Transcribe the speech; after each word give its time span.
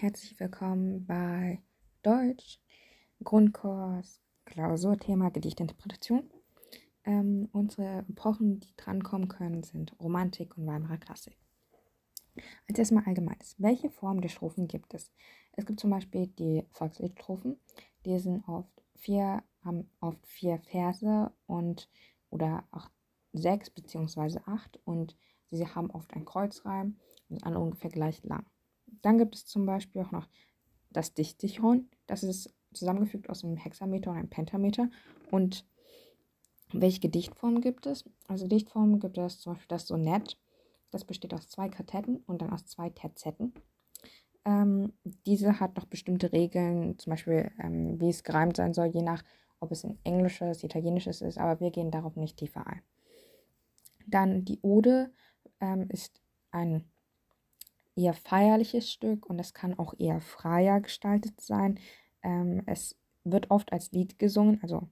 herzlich 0.00 0.38
willkommen 0.38 1.04
bei 1.06 1.60
Deutsch, 2.04 2.60
Grundkurs, 3.24 4.20
Klausurthema 4.44 5.30
Gedichtinterpretation. 5.30 6.30
Ähm, 7.02 7.48
unsere 7.50 8.04
Epochen, 8.08 8.60
die 8.60 8.76
drankommen 8.76 9.26
können, 9.26 9.64
sind 9.64 9.98
Romantik 9.98 10.56
und 10.56 10.68
Weimarer 10.68 10.98
Klassik. 10.98 11.36
Als 12.68 12.78
erstmal 12.78 13.06
allgemeines. 13.06 13.56
Welche 13.58 13.90
Form 13.90 14.20
der 14.20 14.28
Strophen 14.28 14.68
gibt 14.68 14.94
es? 14.94 15.10
Es 15.54 15.66
gibt 15.66 15.80
zum 15.80 15.90
Beispiel 15.90 16.28
die 16.28 16.64
Volksliedstrophen. 16.70 17.58
Die 18.06 18.20
sind 18.20 18.46
oft 18.46 18.70
vier, 18.94 19.42
haben 19.64 19.90
oft 19.98 20.24
vier 20.28 20.60
Verse 20.60 21.32
und 21.46 21.90
oder 22.30 22.62
auch 22.70 22.88
sechs 23.32 23.68
beziehungsweise 23.68 24.46
acht 24.46 24.78
und 24.84 25.16
sie 25.50 25.66
haben 25.66 25.90
oft 25.90 26.14
einen 26.14 26.24
Kreuzreim 26.24 27.00
und 27.28 27.38
sind 27.38 27.44
alle 27.44 27.58
ungefähr 27.58 27.90
gleich 27.90 28.22
lang. 28.22 28.46
Dann 29.02 29.18
gibt 29.18 29.34
es 29.34 29.46
zum 29.46 29.66
Beispiel 29.66 30.02
auch 30.02 30.10
noch 30.10 30.28
das 30.90 31.14
Dichtdichron. 31.14 31.88
Das 32.06 32.22
ist 32.22 32.54
zusammengefügt 32.72 33.30
aus 33.30 33.44
einem 33.44 33.56
Hexameter 33.56 34.10
und 34.10 34.16
einem 34.16 34.30
Pentameter. 34.30 34.90
Und 35.30 35.66
welche 36.72 37.00
Gedichtformen 37.00 37.60
gibt 37.60 37.86
es? 37.86 38.04
Also 38.26 38.46
Dichtformen 38.46 39.00
gibt 39.00 39.18
es 39.18 39.40
zum 39.40 39.54
Beispiel 39.54 39.68
das 39.68 39.86
Sonett. 39.86 40.38
Das 40.90 41.04
besteht 41.04 41.34
aus 41.34 41.48
zwei 41.48 41.68
Kartetten 41.68 42.22
und 42.26 42.42
dann 42.42 42.50
aus 42.50 42.66
zwei 42.66 42.90
Terzetten. 42.90 43.52
Ähm, 44.44 44.92
diese 45.26 45.60
hat 45.60 45.76
noch 45.76 45.86
bestimmte 45.86 46.32
Regeln, 46.32 46.98
zum 46.98 47.10
Beispiel 47.10 47.50
ähm, 47.62 48.00
wie 48.00 48.08
es 48.08 48.22
gereimt 48.22 48.56
sein 48.56 48.72
soll, 48.72 48.86
je 48.86 49.02
nach, 49.02 49.22
ob 49.60 49.72
es 49.72 49.84
in 49.84 49.98
Englisches, 50.04 50.62
Italienisches 50.62 51.20
ist, 51.20 51.38
aber 51.38 51.60
wir 51.60 51.70
gehen 51.70 51.90
darauf 51.90 52.16
nicht 52.16 52.38
tiefer 52.38 52.66
ein. 52.66 52.82
Dann 54.06 54.44
die 54.44 54.60
Ode 54.62 55.12
ähm, 55.60 55.86
ist 55.90 56.22
ein 56.50 56.84
eher 57.98 58.14
feierliches 58.14 58.90
Stück 58.90 59.26
und 59.26 59.38
es 59.40 59.52
kann 59.52 59.76
auch 59.78 59.92
eher 59.98 60.20
freier 60.20 60.80
gestaltet 60.80 61.40
sein. 61.40 61.80
Ähm, 62.22 62.62
es 62.66 62.96
wird 63.24 63.50
oft 63.50 63.72
als 63.72 63.90
Lied 63.90 64.18
gesungen, 64.18 64.60
also 64.62 64.88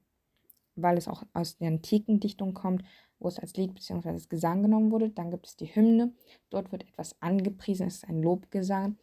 weil 0.74 0.98
es 0.98 1.08
auch 1.08 1.22
aus 1.32 1.56
der 1.56 1.68
antiken 1.68 2.20
Dichtung 2.20 2.52
kommt, 2.52 2.82
wo 3.18 3.28
es 3.28 3.38
als 3.38 3.56
Lied 3.56 3.74
bzw. 3.74 4.20
Gesang 4.28 4.62
genommen 4.62 4.90
wurde. 4.90 5.08
Dann 5.08 5.30
gibt 5.30 5.46
es 5.46 5.56
die 5.56 5.74
Hymne, 5.74 6.12
dort 6.50 6.72
wird 6.72 6.82
etwas 6.82 7.16
angepriesen, 7.22 7.86
es 7.86 7.98
ist 7.98 8.08
ein 8.08 8.22
Lobgesang. 8.22 8.98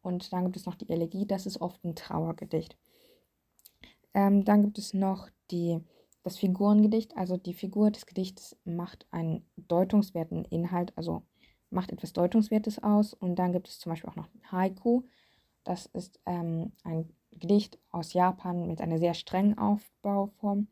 Und 0.00 0.32
dann 0.32 0.44
gibt 0.44 0.56
es 0.56 0.66
noch 0.66 0.76
die 0.76 0.88
Elegie, 0.88 1.26
das 1.26 1.46
ist 1.46 1.60
oft 1.60 1.82
ein 1.84 1.96
Trauergedicht. 1.96 2.76
Ähm, 4.14 4.44
dann 4.44 4.62
gibt 4.62 4.78
es 4.78 4.94
noch 4.94 5.28
die, 5.50 5.80
das 6.22 6.38
Figurengedicht, 6.38 7.16
also 7.16 7.36
die 7.36 7.54
Figur 7.54 7.90
des 7.90 8.06
Gedichts 8.06 8.56
macht 8.64 9.06
einen 9.10 9.44
deutungswerten 9.56 10.44
Inhalt, 10.44 10.92
also 10.96 11.22
macht 11.74 11.92
etwas 11.92 12.12
Deutungswertes 12.12 12.82
aus. 12.82 13.14
Und 13.14 13.36
dann 13.36 13.52
gibt 13.52 13.68
es 13.68 13.78
zum 13.78 13.90
Beispiel 13.90 14.10
auch 14.10 14.16
noch 14.16 14.28
Haiku. 14.50 15.02
Das 15.64 15.86
ist 15.86 16.20
ähm, 16.26 16.72
ein 16.84 17.10
Gedicht 17.32 17.78
aus 17.90 18.12
Japan 18.12 18.66
mit 18.66 18.80
einer 18.80 18.98
sehr 18.98 19.14
strengen 19.14 19.58
Aufbauform. 19.58 20.68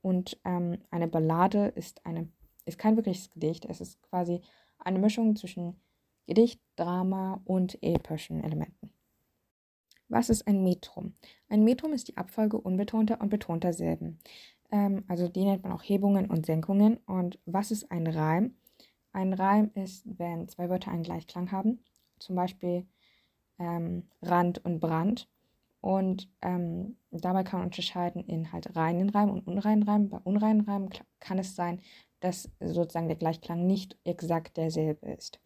Und 0.00 0.38
ähm, 0.44 0.78
eine 0.90 1.08
Ballade 1.08 1.66
ist, 1.74 2.04
eine, 2.06 2.28
ist 2.64 2.78
kein 2.78 2.96
wirkliches 2.96 3.30
Gedicht. 3.30 3.64
Es 3.64 3.80
ist 3.80 4.00
quasi 4.02 4.40
eine 4.78 4.98
Mischung 4.98 5.36
zwischen 5.36 5.80
Gedicht, 6.26 6.60
Drama 6.76 7.40
und 7.44 7.82
epischen 7.82 8.42
Elementen. 8.44 8.90
Was 10.08 10.30
ist 10.30 10.46
ein 10.46 10.62
Metrum? 10.62 11.14
Ein 11.48 11.64
Metrum 11.64 11.92
ist 11.92 12.08
die 12.08 12.16
Abfolge 12.16 12.58
unbetonter 12.58 13.20
und 13.20 13.28
betonter 13.28 13.72
Silben. 13.72 14.18
Ähm, 14.70 15.04
also 15.08 15.28
die 15.28 15.44
nennt 15.44 15.62
man 15.62 15.72
auch 15.72 15.82
Hebungen 15.82 16.30
und 16.30 16.46
Senkungen. 16.46 16.98
Und 17.06 17.38
was 17.44 17.70
ist 17.70 17.90
ein 17.90 18.06
Reim? 18.06 18.54
Ein 19.12 19.32
Reim 19.32 19.70
ist, 19.74 20.06
wenn 20.18 20.48
zwei 20.48 20.68
Wörter 20.68 20.90
einen 20.90 21.02
Gleichklang 21.02 21.50
haben, 21.50 21.80
zum 22.18 22.36
Beispiel 22.36 22.86
ähm, 23.58 24.08
Rand 24.22 24.64
und 24.64 24.80
Brand. 24.80 25.28
Und 25.80 26.28
ähm, 26.42 26.96
dabei 27.10 27.44
kann 27.44 27.60
man 27.60 27.68
unterscheiden 27.68 28.24
in 28.24 28.52
halt 28.52 28.74
reinen 28.74 29.10
Reim 29.10 29.30
und 29.30 29.46
unreinen 29.46 29.84
Reim. 29.84 30.08
Bei 30.08 30.18
unreinen 30.18 30.62
Reimen 30.62 30.90
kann 31.20 31.38
es 31.38 31.54
sein, 31.54 31.80
dass 32.20 32.50
sozusagen 32.60 33.08
der 33.08 33.16
Gleichklang 33.16 33.66
nicht 33.66 33.96
exakt 34.04 34.56
derselbe 34.56 35.06
ist. 35.06 35.40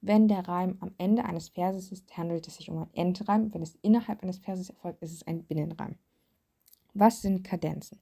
Wenn 0.00 0.28
der 0.28 0.46
Reim 0.48 0.76
am 0.80 0.94
Ende 0.98 1.24
eines 1.24 1.48
Verses 1.48 1.92
ist, 1.92 2.16
handelt 2.16 2.46
es 2.46 2.56
sich 2.56 2.70
um 2.70 2.78
einen 2.78 2.94
Endreim. 2.94 3.52
Wenn 3.52 3.62
es 3.62 3.76
innerhalb 3.82 4.22
eines 4.22 4.38
Verses 4.38 4.70
erfolgt, 4.70 5.02
ist 5.02 5.12
es 5.12 5.26
ein 5.26 5.44
Binnenreim. 5.44 5.96
Was 6.94 7.22
sind 7.22 7.44
Kadenzen? 7.44 8.00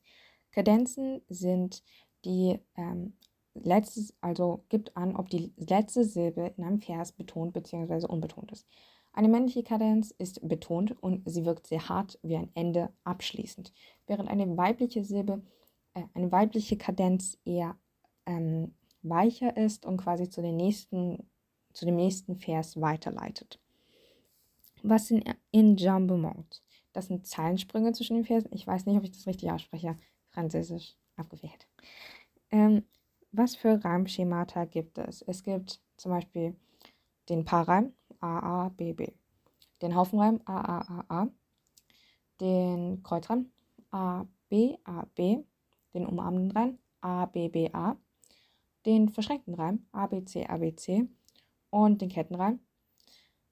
Kadenzen 0.50 1.22
sind 1.28 1.82
die 2.24 2.58
ähm, 2.76 3.14
letztes, 3.62 4.14
also 4.20 4.64
gibt 4.68 4.96
an, 4.96 5.16
ob 5.16 5.30
die 5.30 5.52
letzte 5.56 6.04
Silbe 6.04 6.52
in 6.56 6.64
einem 6.64 6.80
Vers 6.80 7.12
betont 7.12 7.52
bzw. 7.52 8.06
unbetont 8.06 8.52
ist. 8.52 8.66
Eine 9.12 9.28
männliche 9.28 9.62
Kadenz 9.62 10.12
ist 10.12 10.46
betont 10.48 10.92
und 11.02 11.28
sie 11.28 11.44
wirkt 11.44 11.66
sehr 11.66 11.88
hart 11.88 12.18
wie 12.22 12.36
ein 12.36 12.50
Ende 12.54 12.90
abschließend, 13.04 13.72
während 14.06 14.28
eine 14.28 14.56
weibliche 14.56 15.04
Silbe, 15.04 15.42
äh, 15.94 16.02
eine 16.14 16.30
weibliche 16.30 16.76
Kadenz 16.76 17.38
eher 17.44 17.76
ähm, 18.26 18.74
weicher 19.02 19.56
ist 19.56 19.84
und 19.84 19.96
quasi 19.96 20.28
zu, 20.28 20.42
den 20.42 20.56
nächsten, 20.56 21.28
zu 21.72 21.86
dem 21.86 21.96
nächsten 21.96 22.36
Vers 22.36 22.80
weiterleitet. 22.80 23.58
Was 24.82 25.08
sind 25.08 25.24
Enjambements? 25.52 26.62
Das 26.92 27.06
sind 27.06 27.26
Zeilensprünge 27.26 27.92
zwischen 27.92 28.16
den 28.16 28.24
Versen. 28.24 28.50
Ich 28.52 28.66
weiß 28.66 28.86
nicht, 28.86 28.96
ob 28.96 29.04
ich 29.04 29.12
das 29.12 29.26
richtig 29.26 29.50
ausspreche. 29.50 29.96
Französisch 30.28 30.96
abgewählt. 31.16 31.66
Ähm, 32.50 32.84
was 33.32 33.56
für 33.56 33.82
Reimschemata 33.84 34.64
gibt 34.64 34.98
es? 34.98 35.22
Es 35.22 35.42
gibt 35.42 35.80
zum 35.96 36.12
Beispiel 36.12 36.56
den 37.28 37.44
Paarreim 37.44 37.92
A, 38.20 38.64
A, 38.64 38.68
B, 38.70 38.92
B, 38.92 39.12
den 39.82 39.94
Haufenreim 39.94 40.40
A, 40.44 40.60
A, 40.60 41.04
A, 41.08 41.20
A, 41.22 41.28
den 42.40 43.02
Kreuzreim 43.02 43.50
A, 43.90 44.24
B, 44.48 44.76
A, 44.84 45.06
B, 45.14 45.44
den 45.94 46.06
umarmenden 46.06 46.50
Reim 46.50 46.78
A, 47.00 47.26
B, 47.26 47.48
B, 47.48 47.70
A, 47.72 47.96
den 48.86 49.08
verschränkten 49.08 49.54
Reim 49.54 49.86
A, 49.92 50.06
B, 50.06 50.24
C, 50.24 50.46
A, 50.46 50.56
B, 50.56 50.74
C. 50.74 51.08
Und 51.70 52.02
den 52.02 52.08
Kettenreim 52.08 52.58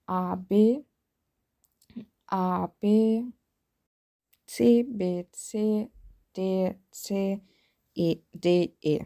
A, 0.07 0.35
B, 0.35 0.83
A, 2.27 2.67
B, 2.81 3.25
C, 4.47 4.83
B, 4.83 5.27
C, 5.31 5.89
D, 6.37 6.75
C, 6.91 7.41
E, 7.95 8.17
D, 8.33 8.75
E. 8.81 9.05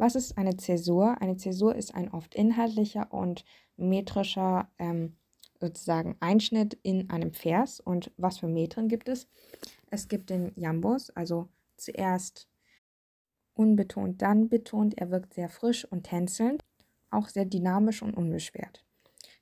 Was 0.00 0.14
ist 0.14 0.38
eine 0.38 0.56
Zäsur? 0.56 1.20
Eine 1.20 1.36
Zäsur 1.36 1.76
ist 1.76 1.94
ein 1.94 2.10
oft 2.10 2.34
inhaltlicher 2.34 3.12
und 3.12 3.44
metrischer 3.76 4.70
ähm, 4.78 5.18
sozusagen 5.60 6.16
Einschnitt 6.20 6.72
in 6.82 7.10
einem 7.10 7.34
Vers. 7.34 7.80
Und 7.80 8.10
was 8.16 8.38
für 8.38 8.48
Metren 8.48 8.88
gibt 8.88 9.10
es? 9.10 9.28
Es 9.90 10.08
gibt 10.08 10.30
den 10.30 10.52
Jambus, 10.56 11.10
also 11.10 11.50
zuerst 11.76 12.48
unbetont, 13.52 14.22
dann 14.22 14.48
betont. 14.48 14.96
Er 14.96 15.10
wirkt 15.10 15.34
sehr 15.34 15.50
frisch 15.50 15.84
und 15.84 16.04
tänzelnd, 16.04 16.64
auch 17.10 17.28
sehr 17.28 17.44
dynamisch 17.44 18.00
und 18.00 18.16
unbeschwert. 18.16 18.82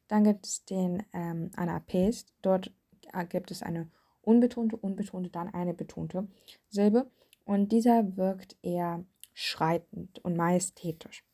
Dann 0.09 0.25
gibt 0.25 0.45
es 0.45 0.65
den 0.65 1.05
ähm, 1.13 1.53
Anapest. 1.55 2.35
Dort 2.43 2.73
äh, 3.13 3.25
gibt 3.27 3.53
es 3.53 3.63
eine 3.63 3.93
unbetonte, 4.23 4.77
unbetonte, 4.77 5.31
dann 5.31 5.55
eine 5.55 5.73
betonte 5.73 6.27
Silbe. 6.69 7.09
Und 7.45 7.71
dieser 7.71 8.17
wirkt 8.17 8.57
eher 8.61 9.05
schreitend 9.41 10.19
und 10.25 10.37
majestätisch. 10.37 11.25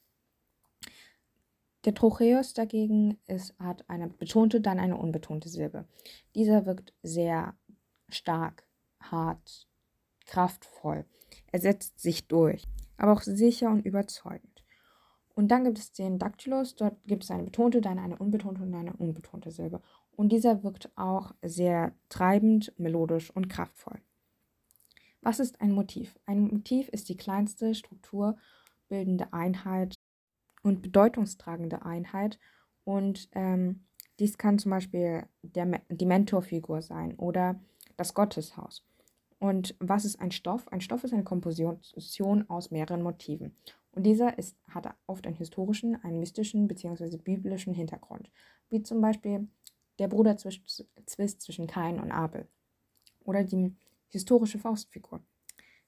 Der 1.87 1.95
Trocheus 1.95 2.53
dagegen 2.53 3.19
ist, 3.27 3.59
hat 3.59 3.89
eine 3.89 4.09
betonte, 4.09 4.61
dann 4.61 4.79
eine 4.79 4.99
unbetonte 4.99 5.49
Silbe. 5.49 5.87
Dieser 6.35 6.67
wirkt 6.67 6.93
sehr 7.03 7.57
stark, 8.11 8.67
hart, 9.01 9.67
kraftvoll. 10.27 11.07
Er 11.51 11.61
setzt 11.61 11.99
sich 11.99 12.29
durch, 12.29 12.65
aber 12.99 13.13
auch 13.13 13.23
sicher 13.23 13.71
und 13.71 13.87
überzeugend. 13.87 14.65
Und 15.35 15.49
dann 15.49 15.65
gibt 15.65 15.79
es 15.79 15.93
den 15.93 16.19
Dactylus, 16.19 16.77
dort 16.77 17.03
gibt 17.07 17.25
es 17.25 17.31
eine 17.31 17.45
betonte, 17.45 17.81
dann 17.81 17.99
eine 17.99 18.19
unbetonte 18.19 18.63
und 18.63 18.75
eine 18.75 18.93
unbetonte 18.93 19.51
Silbe. 19.51 19.81
Und 20.15 20.31
dieser 20.31 20.63
wirkt 20.63 20.91
auch 20.95 21.35
sehr 21.41 21.95
treibend, 22.11 22.73
melodisch 22.79 23.31
und 23.31 23.49
kraftvoll. 23.49 24.01
Was 25.25 25.41
ist 25.41 25.61
ein 25.63 25.73
Motiv? 25.73 26.19
Ein 26.27 26.43
Motiv 26.43 26.89
ist 26.91 27.09
die 27.09 27.17
kleinste 27.17 27.75
strukturbildende 27.75 29.33
Einheit 29.33 29.95
und 30.63 30.83
bedeutungstragende 30.83 31.83
Einheit. 31.83 32.39
Und 32.85 33.31
ähm, 33.33 33.87
dies 34.19 34.37
kann 34.37 34.59
zum 34.59 34.71
Beispiel 34.71 35.27
der, 35.43 35.81
die 35.89 36.05
Mentorfigur 36.05 36.83
sein 36.83 37.15
oder 37.15 37.59
das 37.97 38.13
Gotteshaus. 38.13 38.85
Und 39.39 39.75
was 39.79 40.05
ist 40.05 40.21
ein 40.21 40.31
Stoff? 40.31 40.69
Ein 40.69 40.83
Stoff 40.83 41.05
ist 41.05 41.15
eine 41.15 41.25
Komposition 41.25 42.49
aus 42.51 42.71
mehreren 42.71 43.03
Motiven. 43.03 43.57
Und 43.93 44.05
dieser 44.05 44.37
ist, 44.39 44.59
hat 44.69 44.95
oft 45.07 45.27
einen 45.27 45.37
historischen, 45.37 46.03
einen 46.05 46.21
mystischen 46.21 46.69
bzw. 46.69 47.17
biblischen 47.17 47.73
Hintergrund, 47.73 48.31
wie 48.69 48.83
zum 48.83 49.01
Beispiel 49.01 49.49
der 49.99 50.09
Bruderzwist 50.09 51.41
zwischen 51.41 51.67
Kain 51.67 51.99
und 51.99 52.13
Abel 52.13 52.47
oder 53.25 53.43
die 53.43 53.75
Historische 54.15 54.61
Faustfigur. 54.61 55.25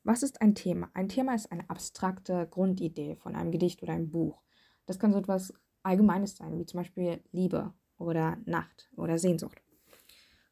Was 0.03 0.25
ist 0.25 0.43
ein 0.43 0.57
Thema? 0.57 0.91
Ein 0.95 1.09
Thema 1.09 1.37
ist 1.37 1.53
eine 1.53 1.71
abstrakte 1.71 2.49
Grundidee 2.51 3.15
von 3.15 3.37
einem 3.37 3.53
Gedicht 3.53 3.85
oder 3.85 3.93
einem 3.93 4.11
Buch. 4.11 4.43
Das 4.85 4.99
kann 4.99 5.13
so 5.13 5.19
etwas 5.21 5.55
Allgemeines 5.85 6.37
sein, 6.37 6.59
wie 6.59 6.67
zum 6.67 6.81
Beispiel 6.81 7.23
Liebe 7.31 7.73
oder 7.99 8.37
Nacht 8.45 8.91
oder 8.97 9.21
Sehnsucht. 9.21 9.63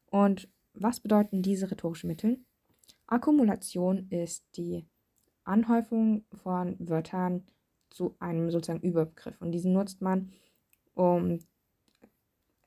Und 0.06 0.48
was 0.72 1.00
bedeuten 1.00 1.42
diese 1.42 1.68
rhetorischen 1.68 2.06
Mittel? 2.06 2.38
Akkumulation 3.08 4.06
ist 4.08 4.46
die 4.56 4.86
Anhäufung 5.42 6.24
von 6.32 6.76
Wörtern 6.78 7.44
zu 7.90 8.14
einem 8.20 8.52
sozusagen 8.52 8.86
Überbegriff. 8.86 9.40
Und 9.40 9.50
diesen 9.50 9.72
nutzt 9.72 10.00
man, 10.00 10.30
um 10.94 11.40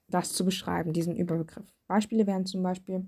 das 0.10 0.34
zu 0.34 0.44
beschreiben, 0.44 0.92
diesen 0.92 1.16
Überbegriff. 1.16 1.74
Beispiele 1.88 2.28
wären 2.28 2.46
zum 2.46 2.62
Beispiel, 2.62 3.08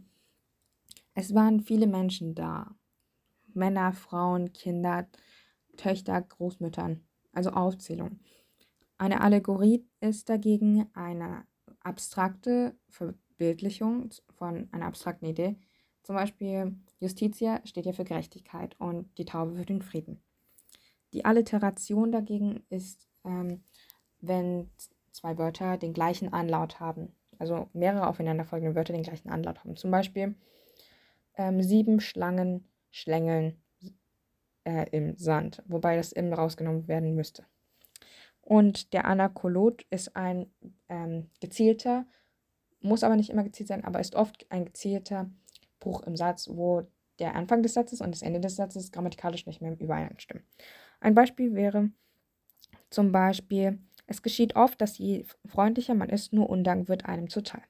es 1.19 1.36
waren 1.36 1.60
viele 1.60 1.86
Menschen 1.86 2.33
da. 2.33 2.75
Männer, 3.54 3.92
Frauen, 3.92 4.54
Kinder, 4.54 5.06
Töchter, 5.75 6.21
Großmüttern, 6.21 7.04
also 7.33 7.50
Aufzählung. 7.50 8.21
Eine 8.98 9.19
Allegorie 9.19 9.86
ist 10.00 10.30
dagegen 10.30 10.88
eine 10.94 11.44
abstrakte 11.81 12.74
Verbildlichung 12.88 14.12
von 14.38 14.69
einer 14.71 14.86
abstrakten 14.86 15.27
Idee. 15.27 15.57
Zum 16.04 16.16
Beispiel 16.16 16.77
Justitia 17.00 17.60
steht 17.65 17.86
ja 17.86 17.92
für 17.92 18.06
Gerechtigkeit 18.06 18.80
und 18.80 19.10
die 19.18 19.25
Taube 19.25 19.56
für 19.56 19.65
den 19.65 19.81
Frieden. 19.81 20.22
Die 21.12 21.25
Alliteration 21.25 22.13
dagegen 22.13 22.63
ist, 22.69 23.10
ähm, 23.25 23.63
wenn 24.22 24.69
zwei 25.12 25.38
Wörter 25.38 25.75
den 25.77 25.94
gleichen 25.94 26.31
Anlaut 26.31 26.80
haben. 26.80 27.13
Also 27.39 27.68
mehrere 27.74 28.07
aufeinanderfolgende 28.07 28.75
Wörter 28.75 28.94
den 28.94 29.04
gleichen 29.04 29.30
Anlaut 29.30 29.60
haben. 29.60 29.75
Zum 29.75 29.92
Beispiel 29.92 30.36
ähm, 31.39 31.63
sieben 31.63 32.01
Schlangen 32.01 32.68
schlängeln 32.91 33.63
äh, 34.65 34.89
im 34.91 35.18
Sand, 35.18 35.63
wobei 35.68 35.95
das 35.95 36.12
im 36.12 36.33
rausgenommen 36.33 36.88
werden 36.89 37.15
müsste. 37.15 37.45
Und 38.41 38.94
der 38.94 39.06
Anakolot 39.06 39.86
ist 39.89 40.15
ein 40.18 40.51
ähm, 40.89 41.30
gezielter, 41.39 42.06
muss 42.81 43.03
aber 43.03 43.15
nicht 43.15 43.30
immer 43.30 43.44
gezielt 43.44 43.69
sein, 43.69 43.86
aber 43.86 44.01
ist 44.01 44.15
oft 44.15 44.45
ein 44.50 44.65
gezielter 44.65 45.30
Bruch 45.80 46.01
im 46.01 46.18
Satz, 46.18 46.50
wo 46.51 46.86
der 47.19 47.36
Anfang 47.36 47.63
des 47.63 47.74
Satzes 47.74 48.01
und 48.01 48.12
das 48.12 48.21
Ende 48.21 48.41
des 48.41 48.57
Satzes 48.57 48.91
grammatikalisch 48.91 49.45
nicht 49.45 49.62
mehr 49.62 49.80
übereinstimmen. 49.80 50.44
Ein 51.00 51.15
Beispiel 51.15 51.53
wäre 51.53 51.89
zum 52.89 53.13
Beispiel, 53.13 53.80
es 54.07 54.21
geschieht 54.21 54.56
oft, 54.56 54.81
dass 54.81 54.97
je 54.97 55.25
freundlicher 55.45 55.94
man 55.94 56.09
ist, 56.09 56.33
nur 56.33 56.50
Undank 56.50 56.89
wird 56.89 57.06
einem 57.06 57.30
zuteil. 57.30 57.62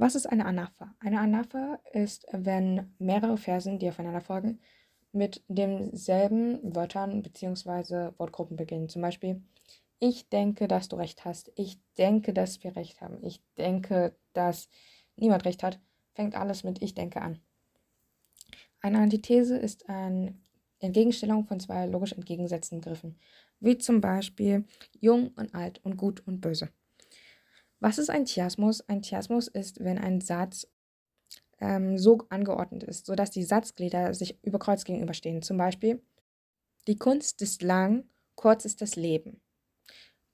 Was 0.00 0.14
ist 0.14 0.24
eine 0.24 0.46
Anapha? 0.46 0.94
Eine 0.98 1.20
Anapha 1.20 1.78
ist, 1.92 2.26
wenn 2.32 2.90
mehrere 2.98 3.36
Versen, 3.36 3.78
die 3.78 3.86
aufeinander 3.90 4.22
folgen, 4.22 4.58
mit 5.12 5.44
demselben 5.46 6.74
Wörtern 6.74 7.20
bzw. 7.20 8.12
Wortgruppen 8.16 8.56
beginnen. 8.56 8.88
Zum 8.88 9.02
Beispiel, 9.02 9.42
ich 9.98 10.30
denke, 10.30 10.68
dass 10.68 10.88
du 10.88 10.96
recht 10.96 11.26
hast. 11.26 11.52
Ich 11.54 11.82
denke, 11.98 12.32
dass 12.32 12.64
wir 12.64 12.76
recht 12.76 13.02
haben. 13.02 13.22
Ich 13.22 13.42
denke, 13.58 14.16
dass 14.32 14.70
niemand 15.16 15.44
recht 15.44 15.62
hat. 15.62 15.78
Fängt 16.14 16.34
alles 16.34 16.64
mit 16.64 16.80
ich 16.80 16.94
denke 16.94 17.20
an. 17.20 17.38
Eine 18.80 19.00
Antithese 19.00 19.58
ist 19.58 19.86
eine 19.90 20.34
Entgegenstellung 20.78 21.44
von 21.44 21.60
zwei 21.60 21.84
logisch 21.84 22.14
entgegengesetzten 22.14 22.80
Begriffen, 22.80 23.18
wie 23.58 23.76
zum 23.76 24.00
Beispiel 24.00 24.64
jung 24.98 25.28
und 25.36 25.54
alt 25.54 25.84
und 25.84 25.98
gut 25.98 26.26
und 26.26 26.40
böse. 26.40 26.70
Was 27.80 27.98
ist 27.98 28.10
ein 28.10 28.26
Chiasmus? 28.26 28.82
Ein 28.88 29.02
Chiasmus 29.02 29.48
ist, 29.48 29.82
wenn 29.82 29.98
ein 29.98 30.20
Satz 30.20 30.68
ähm, 31.60 31.98
so 31.98 32.18
angeordnet 32.28 32.82
ist, 32.82 33.06
sodass 33.06 33.30
die 33.30 33.42
Satzglieder 33.42 34.14
sich 34.14 34.38
über 34.42 34.58
Kreuz 34.58 34.84
gegenüberstehen. 34.84 35.42
Zum 35.42 35.56
Beispiel, 35.56 36.02
die 36.86 36.96
Kunst 36.96 37.42
ist 37.42 37.62
lang, 37.62 38.04
kurz 38.34 38.64
ist 38.64 38.80
das 38.82 38.96
Leben. 38.96 39.40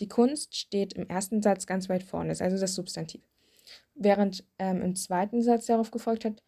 Die 0.01 0.09
Kunst 0.09 0.57
steht 0.57 0.93
im 0.93 1.09
ersten 1.09 1.43
Satz 1.43 1.67
ganz 1.67 1.89
weit 1.89 2.03
vorne, 2.03 2.33
ist 2.33 2.43
also 2.43 2.59
das 2.59 2.75
Substantiv. 2.75 3.23
Während 3.95 4.45
ähm, 4.59 4.83
im 4.83 4.95
zweiten 4.95 5.43
Satz 5.43 5.67
darauf 5.67 5.91
gefolgt 5.91 6.25
hat, 6.25 6.43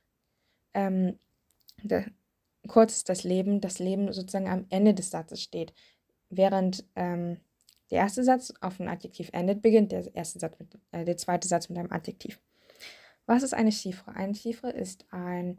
ähm, 0.74 1.18
der, 1.82 2.06
kurz 2.66 2.96
ist 2.96 3.08
das 3.08 3.24
Leben, 3.24 3.60
das 3.60 3.78
Leben 3.78 4.12
sozusagen 4.12 4.48
am 4.48 4.66
Ende 4.68 4.94
des 4.94 5.10
Satzes 5.10 5.42
steht. 5.42 5.72
Während 6.28 6.84
ähm, 6.94 7.40
der 7.90 7.98
erste 7.98 8.24
Satz 8.24 8.52
auf 8.60 8.80
ein 8.80 8.88
Adjektiv 8.88 9.30
endet, 9.32 9.62
beginnt 9.62 9.92
der 9.92 10.14
erste 10.14 10.38
Satz 10.38 10.58
mit, 10.58 10.68
äh, 10.92 11.04
der 11.04 11.16
zweite 11.16 11.48
Satz 11.48 11.68
mit 11.68 11.78
einem 11.78 11.92
Adjektiv. 11.92 12.40
Was 13.26 13.42
ist 13.42 13.54
eine 13.54 13.72
Chiffre? 13.72 14.14
Eine 14.14 14.34
Chiffre 14.34 14.70
ist 14.70 15.06
ein 15.10 15.58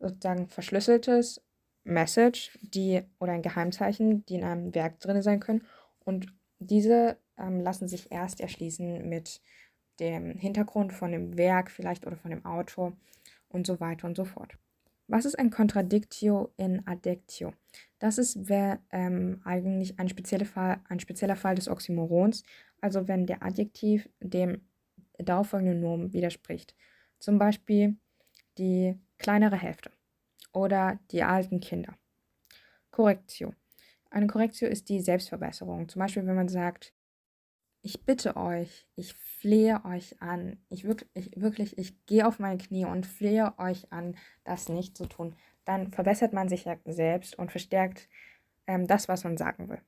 sozusagen 0.00 0.48
verschlüsseltes 0.48 1.40
Message, 1.84 2.58
die 2.62 3.02
oder 3.20 3.32
ein 3.32 3.42
Geheimzeichen, 3.42 4.24
die 4.26 4.36
in 4.36 4.44
einem 4.44 4.74
Werk 4.74 5.00
drin 5.00 5.22
sein 5.22 5.40
können. 5.40 5.64
Und 6.04 6.26
diese 6.58 7.18
ähm, 7.38 7.60
lassen 7.60 7.88
sich 7.88 8.10
erst 8.10 8.40
erschließen 8.40 9.08
mit 9.08 9.40
dem 10.00 10.36
Hintergrund 10.38 10.92
von 10.92 11.12
dem 11.12 11.36
Werk 11.36 11.70
vielleicht 11.70 12.06
oder 12.06 12.16
von 12.16 12.30
dem 12.30 12.44
Autor 12.44 12.92
und 13.48 13.66
so 13.66 13.80
weiter 13.80 14.06
und 14.06 14.16
so 14.16 14.24
fort. 14.24 14.56
Was 15.06 15.26
ist 15.26 15.38
ein 15.38 15.50
Contradictio 15.50 16.52
in 16.56 16.86
Addictio? 16.86 17.52
Das 17.98 18.16
ist 18.16 18.48
wer, 18.48 18.80
ähm, 18.90 19.42
eigentlich 19.44 19.98
ein, 19.98 20.08
spezielle 20.08 20.46
Fall, 20.46 20.80
ein 20.88 20.98
spezieller 20.98 21.36
Fall 21.36 21.54
des 21.54 21.68
Oxymorons, 21.68 22.42
also 22.80 23.06
wenn 23.06 23.26
der 23.26 23.42
Adjektiv 23.42 24.08
dem 24.20 24.62
darauffolgenden 25.18 25.80
Nomen 25.80 26.12
widerspricht. 26.12 26.74
Zum 27.18 27.38
Beispiel 27.38 27.96
die 28.58 28.98
kleinere 29.18 29.56
Hälfte 29.56 29.90
oder 30.52 30.98
die 31.10 31.22
alten 31.22 31.60
Kinder. 31.60 31.94
Korrektio. 32.90 33.54
Eine 34.10 34.26
Korrektio 34.26 34.68
ist 34.68 34.88
die 34.88 35.00
Selbstverbesserung. 35.00 35.88
Zum 35.88 36.00
Beispiel, 36.00 36.26
wenn 36.26 36.36
man 36.36 36.48
sagt, 36.48 36.94
ich 37.84 38.04
bitte 38.04 38.36
euch, 38.36 38.86
ich 38.96 39.14
flehe 39.14 39.84
euch 39.84 40.20
an, 40.20 40.58
ich 40.70 40.84
wirklich, 40.84 41.10
ich, 41.14 41.40
wirklich, 41.40 41.78
ich 41.78 42.04
gehe 42.06 42.26
auf 42.26 42.38
meine 42.38 42.58
Knie 42.58 42.86
und 42.86 43.06
flehe 43.06 43.54
euch 43.58 43.92
an, 43.92 44.16
das 44.42 44.68
nicht 44.68 44.96
zu 44.96 45.06
tun. 45.06 45.36
Dann 45.64 45.92
verbessert 45.92 46.32
man 46.32 46.48
sich 46.48 46.64
ja 46.64 46.76
selbst 46.84 47.38
und 47.38 47.50
verstärkt 47.50 48.08
ähm, 48.66 48.86
das, 48.86 49.08
was 49.08 49.24
man 49.24 49.36
sagen 49.36 49.68
will. 49.68 49.80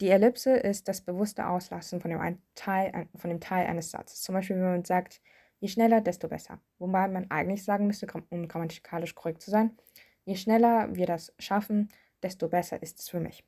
Die 0.00 0.10
Ellipse 0.10 0.54
ist 0.54 0.88
das 0.88 1.00
bewusste 1.00 1.46
Auslassen 1.48 2.00
von 2.00 2.10
dem, 2.10 2.38
Teil, 2.54 3.08
von 3.14 3.30
dem 3.30 3.40
Teil 3.40 3.66
eines 3.66 3.90
Satzes. 3.90 4.20
Zum 4.20 4.34
Beispiel, 4.34 4.56
wenn 4.56 4.64
man 4.64 4.84
sagt, 4.84 5.22
Je 5.60 5.68
schneller, 5.68 6.00
desto 6.00 6.28
besser. 6.28 6.60
Wobei 6.78 7.08
man 7.08 7.30
eigentlich 7.30 7.64
sagen 7.64 7.86
müsste, 7.86 8.06
um 8.30 8.46
grammatikalisch 8.46 9.14
korrekt 9.14 9.42
zu 9.42 9.50
sein, 9.50 9.76
je 10.24 10.34
schneller 10.34 10.94
wir 10.94 11.06
das 11.06 11.32
schaffen, 11.38 11.88
desto 12.22 12.48
besser 12.48 12.82
ist 12.82 12.98
es 12.98 13.08
für 13.08 13.20
mich. 13.20 13.44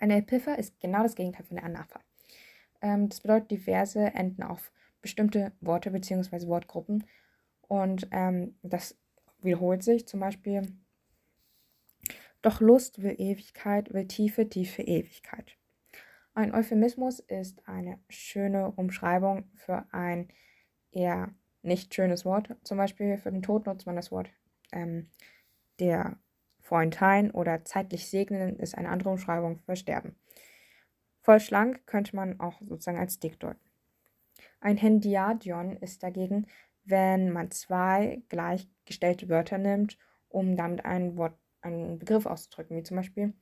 Eine 0.00 0.16
Epipher 0.16 0.58
ist 0.58 0.80
genau 0.80 1.02
das 1.02 1.14
Gegenteil 1.14 1.44
von 1.44 1.56
der 1.56 1.64
Anapha. 1.64 2.00
Ähm, 2.80 3.10
das 3.10 3.20
bedeutet, 3.20 3.50
die 3.50 3.58
Verse 3.58 4.00
enden 4.00 4.42
auf 4.42 4.72
bestimmte 5.02 5.52
Worte 5.60 5.90
bzw. 5.90 6.46
Wortgruppen 6.46 7.04
und 7.68 8.08
ähm, 8.10 8.56
das 8.62 8.98
wiederholt 9.42 9.82
sich 9.82 10.08
zum 10.08 10.20
Beispiel. 10.20 10.62
Doch 12.42 12.60
Lust 12.60 13.02
will 13.02 13.14
Ewigkeit, 13.18 13.92
will 13.92 14.08
Tiefe, 14.08 14.48
tiefe 14.48 14.82
Ewigkeit. 14.82 15.58
Ein 16.32 16.54
Euphemismus 16.54 17.20
ist 17.20 17.68
eine 17.68 17.98
schöne 18.08 18.70
Umschreibung 18.70 19.50
für 19.54 19.84
ein 19.92 20.28
eher 20.92 21.34
nicht 21.60 21.94
schönes 21.94 22.24
Wort. 22.24 22.56
Zum 22.64 22.78
Beispiel 22.78 23.18
für 23.18 23.30
den 23.30 23.42
Tod 23.42 23.66
nutzt 23.66 23.84
man 23.84 23.96
das 23.96 24.10
Wort 24.10 24.30
ähm, 24.72 25.10
der 25.78 26.18
Freundhain 26.70 27.32
oder 27.32 27.64
zeitlich 27.64 28.08
segnen 28.08 28.56
ist 28.60 28.78
eine 28.78 28.90
andere 28.90 29.10
Umschreibung 29.10 29.58
für 29.58 29.74
Sterben. 29.74 30.14
Voll 31.20 31.40
schlank 31.40 31.84
könnte 31.84 32.14
man 32.14 32.38
auch 32.38 32.60
sozusagen 32.60 33.00
als 33.00 33.18
dick 33.18 33.40
deuten. 33.40 33.58
Ein 34.60 34.76
Hendiadion 34.76 35.76
ist 35.78 36.04
dagegen, 36.04 36.46
wenn 36.84 37.32
man 37.32 37.50
zwei 37.50 38.22
gleichgestellte 38.28 39.28
Wörter 39.28 39.58
nimmt, 39.58 39.98
um 40.28 40.56
damit 40.56 40.84
ein 40.84 41.16
Wort, 41.16 41.36
einen 41.60 41.98
Begriff 41.98 42.24
auszudrücken, 42.24 42.76
wie 42.76 42.84
zum 42.84 42.98
Beispiel, 42.98 43.34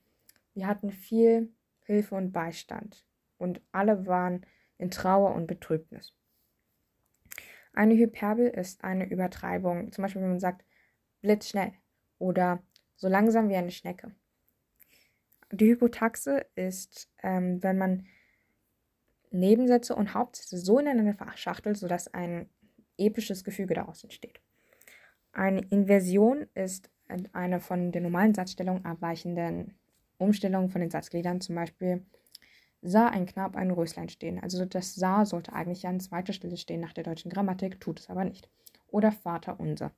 wir 0.55 0.65
hatten 0.65 0.89
viel 0.89 1.53
Hilfe 1.81 2.15
und 2.15 2.31
Beistand 2.31 3.05
und 3.37 3.61
alle 3.71 4.07
waren 4.07 4.43
in 4.79 4.89
Trauer 4.89 5.35
und 5.35 5.45
Betrübnis. 5.45 6.15
Eine 7.73 7.93
Hyperbel 7.93 8.47
ist 8.47 8.83
eine 8.83 9.07
Übertreibung, 9.07 9.91
zum 9.91 10.01
Beispiel 10.01 10.23
wenn 10.23 10.29
man 10.29 10.39
sagt 10.39 10.65
blitzschnell 11.21 11.73
oder 12.17 12.63
so 12.99 13.07
langsam 13.07 13.49
wie 13.49 13.55
eine 13.55 13.71
Schnecke. 13.71 14.11
Die 15.51 15.71
Hypotaxe 15.71 16.45
ist, 16.55 17.09
ähm, 17.23 17.63
wenn 17.63 17.77
man 17.77 18.05
Nebensätze 19.31 19.95
und 19.95 20.13
Hauptsätze 20.13 20.57
so 20.57 20.79
ineinander 20.79 21.13
verschachtelt, 21.13 21.77
sodass 21.77 22.13
ein 22.13 22.49
episches 22.97 23.43
Gefüge 23.43 23.73
daraus 23.73 24.03
entsteht. 24.03 24.39
Eine 25.31 25.61
Inversion 25.69 26.47
ist 26.53 26.89
eine 27.31 27.59
von 27.59 27.91
der 27.91 28.01
normalen 28.01 28.35
Satzstellung 28.35 28.85
abweichende 28.85 29.67
Umstellung 30.17 30.69
von 30.69 30.81
den 30.81 30.91
Satzgliedern, 30.91 31.41
zum 31.41 31.55
Beispiel 31.55 32.05
sah 32.81 33.07
ein 33.07 33.25
Knab 33.25 33.55
ein 33.55 33.71
Röslein 33.71 34.09
stehen. 34.09 34.39
Also 34.39 34.65
das 34.65 34.95
sah 34.95 35.25
sollte 35.25 35.53
eigentlich 35.53 35.87
an 35.87 35.99
zweiter 35.99 36.33
Stelle 36.33 36.57
stehen 36.57 36.81
nach 36.81 36.93
der 36.93 37.03
deutschen 37.03 37.31
Grammatik, 37.31 37.79
tut 37.79 37.99
es 37.99 38.09
aber 38.09 38.25
nicht. 38.25 38.49
Oder 38.87 39.11
Vater 39.11 39.59
unser. 39.59 39.91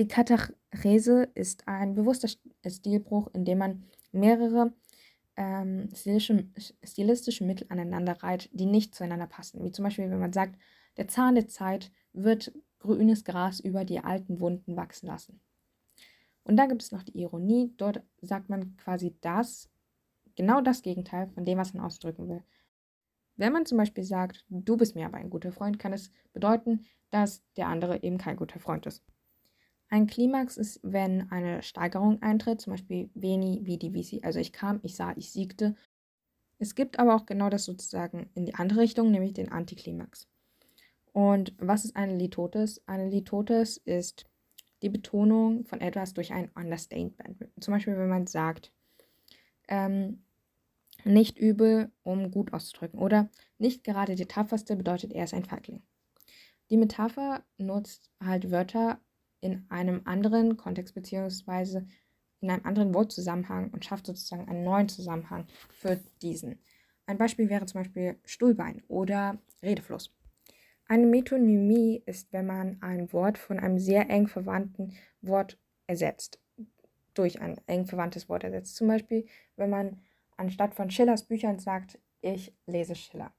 Die 0.00 0.08
Katachese 0.08 1.28
ist 1.34 1.68
ein 1.68 1.94
bewusster 1.94 2.30
Stilbruch, 2.66 3.28
in 3.34 3.44
dem 3.44 3.58
man 3.58 3.84
mehrere 4.12 4.72
ähm, 5.36 5.90
stilische, 5.94 6.48
stilistische 6.82 7.44
Mittel 7.44 7.66
aneinander 7.68 8.14
reiht, 8.22 8.48
die 8.54 8.64
nicht 8.64 8.94
zueinander 8.94 9.26
passen. 9.26 9.62
Wie 9.62 9.72
zum 9.72 9.82
Beispiel, 9.82 10.10
wenn 10.10 10.18
man 10.18 10.32
sagt, 10.32 10.58
Der 10.96 11.06
Zahn 11.06 11.34
der 11.34 11.48
Zeit 11.48 11.92
wird 12.14 12.50
grünes 12.78 13.24
Gras 13.24 13.60
über 13.60 13.84
die 13.84 14.00
alten 14.00 14.40
Wunden 14.40 14.74
wachsen 14.74 15.06
lassen. 15.06 15.42
Und 16.44 16.56
dann 16.56 16.70
gibt 16.70 16.82
es 16.82 16.92
noch 16.92 17.02
die 17.02 17.20
Ironie. 17.20 17.74
Dort 17.76 18.02
sagt 18.22 18.48
man 18.48 18.78
quasi 18.78 19.14
das, 19.20 19.68
genau 20.34 20.62
das 20.62 20.80
Gegenteil 20.80 21.28
von 21.28 21.44
dem, 21.44 21.58
was 21.58 21.74
man 21.74 21.84
ausdrücken 21.84 22.26
will. 22.26 22.42
Wenn 23.36 23.52
man 23.52 23.66
zum 23.66 23.76
Beispiel 23.76 24.04
sagt, 24.04 24.46
du 24.48 24.78
bist 24.78 24.94
mir 24.94 25.04
aber 25.04 25.18
ein 25.18 25.28
guter 25.28 25.52
Freund, 25.52 25.78
kann 25.78 25.92
es 25.92 26.10
bedeuten, 26.32 26.86
dass 27.10 27.42
der 27.58 27.68
andere 27.68 28.02
eben 28.02 28.16
kein 28.16 28.36
guter 28.36 28.60
Freund 28.60 28.86
ist. 28.86 29.04
Ein 29.90 30.06
Klimax 30.06 30.56
ist, 30.56 30.80
wenn 30.84 31.30
eine 31.32 31.62
Steigerung 31.62 32.22
eintritt, 32.22 32.60
zum 32.60 32.72
Beispiel 32.72 33.10
Veni, 33.14 33.60
Vidi, 33.64 33.92
Vici, 33.92 34.20
also 34.22 34.38
ich 34.38 34.52
kam, 34.52 34.78
ich 34.84 34.94
sah, 34.94 35.12
ich 35.16 35.32
siegte. 35.32 35.74
Es 36.58 36.76
gibt 36.76 37.00
aber 37.00 37.16
auch 37.16 37.26
genau 37.26 37.50
das 37.50 37.64
sozusagen 37.64 38.30
in 38.34 38.46
die 38.46 38.54
andere 38.54 38.80
Richtung, 38.80 39.10
nämlich 39.10 39.32
den 39.32 39.50
Antiklimax. 39.50 40.28
Und 41.12 41.54
was 41.58 41.84
ist 41.84 41.96
eine 41.96 42.16
Litotes? 42.16 42.86
Eine 42.86 43.08
Litotes 43.08 43.78
ist 43.78 44.26
die 44.82 44.90
Betonung 44.90 45.64
von 45.64 45.80
etwas 45.80 46.14
durch 46.14 46.32
ein 46.32 46.50
Understatement. 46.54 47.48
Zum 47.58 47.74
Beispiel, 47.74 47.96
wenn 47.98 48.08
man 48.08 48.28
sagt, 48.28 48.72
ähm, 49.66 50.22
nicht 51.04 51.36
übel, 51.36 51.90
um 52.04 52.30
gut 52.30 52.52
auszudrücken. 52.52 53.00
Oder 53.00 53.28
nicht 53.58 53.82
gerade 53.82 54.14
die 54.14 54.26
tapferste 54.26 54.76
bedeutet, 54.76 55.12
er 55.12 55.24
ist 55.24 55.34
ein 55.34 55.44
Feigling. 55.44 55.82
Die 56.70 56.76
Metapher 56.76 57.42
nutzt 57.58 58.10
halt 58.22 58.52
Wörter 58.52 59.00
in 59.40 59.66
einem 59.70 60.02
anderen 60.04 60.56
Kontext 60.56 60.94
beziehungsweise 60.94 61.86
in 62.40 62.50
einem 62.50 62.64
anderen 62.64 62.94
Wortzusammenhang 62.94 63.70
und 63.70 63.84
schafft 63.84 64.06
sozusagen 64.06 64.48
einen 64.48 64.64
neuen 64.64 64.88
Zusammenhang 64.88 65.46
für 65.70 66.00
diesen. 66.22 66.58
Ein 67.06 67.18
Beispiel 67.18 67.48
wäre 67.48 67.66
zum 67.66 67.80
Beispiel 67.80 68.18
Stuhlbein 68.24 68.82
oder 68.88 69.38
Redefluss. 69.62 70.14
Eine 70.86 71.06
Metonymie 71.06 72.02
ist, 72.06 72.32
wenn 72.32 72.46
man 72.46 72.78
ein 72.82 73.12
Wort 73.12 73.38
von 73.38 73.58
einem 73.58 73.78
sehr 73.78 74.10
eng 74.10 74.26
verwandten 74.26 74.92
Wort 75.22 75.58
ersetzt, 75.86 76.40
durch 77.14 77.40
ein 77.40 77.60
eng 77.66 77.86
verwandtes 77.86 78.28
Wort 78.28 78.44
ersetzt. 78.44 78.76
Zum 78.76 78.88
Beispiel, 78.88 79.26
wenn 79.56 79.70
man 79.70 80.00
anstatt 80.36 80.74
von 80.74 80.90
Schillers 80.90 81.24
Büchern 81.24 81.58
sagt, 81.58 81.98
ich 82.22 82.52
lese 82.66 82.94
Schiller. 82.94 83.32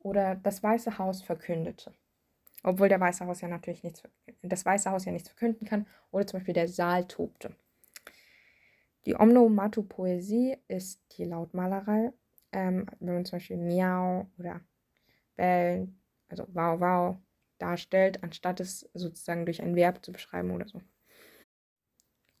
Oder 0.00 0.36
das 0.36 0.62
Weiße 0.62 0.98
Haus 0.98 1.22
verkündete. 1.22 1.92
Obwohl 2.62 2.88
der 2.88 3.00
Weiße 3.00 3.24
Haus 3.24 3.40
ja 3.40 3.48
natürlich 3.48 3.84
nichts, 3.84 4.02
das 4.42 4.64
Weiße 4.64 4.90
Haus 4.90 5.04
ja 5.04 5.12
nichts 5.12 5.28
verkünden 5.28 5.66
kann. 5.66 5.86
Oder 6.10 6.26
zum 6.26 6.38
Beispiel 6.38 6.54
der 6.54 6.68
Saal 6.68 7.06
tobte. 7.06 7.54
Die 9.06 9.14
Omnomatopoesie 9.14 10.56
ist 10.68 11.00
die 11.16 11.24
Lautmalerei. 11.24 12.12
Ähm, 12.52 12.86
wenn 13.00 13.14
man 13.14 13.24
zum 13.24 13.38
Beispiel 13.38 13.58
Miau 13.58 14.26
oder 14.38 14.60
Bellen 15.36 15.98
also 16.28 16.46
wow, 16.52 16.80
wow 16.80 17.16
darstellt, 17.58 18.22
anstatt 18.22 18.60
es 18.60 18.88
sozusagen 18.94 19.44
durch 19.44 19.62
ein 19.62 19.74
Verb 19.74 20.04
zu 20.04 20.12
beschreiben 20.12 20.50
oder 20.50 20.68
so. 20.68 20.80